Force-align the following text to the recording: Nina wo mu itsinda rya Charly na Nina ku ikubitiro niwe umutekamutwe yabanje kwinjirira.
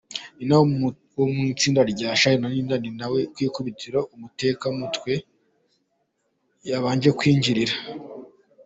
Nina 0.37 0.55
wo 1.17 1.25
mu 1.35 1.43
itsinda 1.53 1.81
rya 1.91 2.09
Charly 2.21 2.59
na 2.69 2.75
Nina 2.81 3.05
ku 3.33 3.39
ikubitiro 3.47 3.99
niwe 4.01 4.09
umutekamutwe 4.15 5.11
yabanje 6.69 7.09
kwinjirira. 7.19 7.75